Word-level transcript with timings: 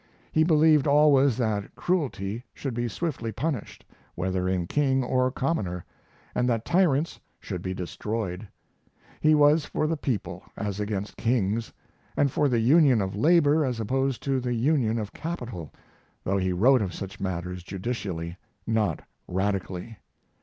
He 0.31 0.43
believed 0.43 0.87
always 0.87 1.37
that 1.37 1.75
cruelty 1.75 2.43
should 2.55 2.73
be 2.73 2.87
swiftly 2.87 3.31
punished, 3.31 3.85
whether 4.15 4.49
in 4.49 4.65
king 4.65 5.03
or 5.03 5.29
commoner, 5.29 5.85
and 6.33 6.49
that 6.49 6.65
tyrants 6.65 7.19
should 7.39 7.61
be 7.61 7.75
destroyed. 7.75 8.47
He 9.19 9.35
was 9.35 9.63
for 9.65 9.85
the 9.85 9.95
people 9.97 10.41
as 10.57 10.79
against 10.79 11.17
kings, 11.17 11.71
and 12.17 12.31
for 12.31 12.49
the 12.49 12.59
union 12.59 12.99
of 12.99 13.15
labor 13.15 13.63
as 13.63 13.79
opposed 13.79 14.23
to 14.23 14.39
the 14.39 14.55
union 14.55 14.97
of 14.97 15.13
capital, 15.13 15.71
though 16.23 16.39
he 16.39 16.51
wrote 16.51 16.81
of 16.81 16.95
such 16.95 17.19
matters 17.19 17.61
judicially 17.61 18.37
not 18.65 19.03
radically. 19.27 19.97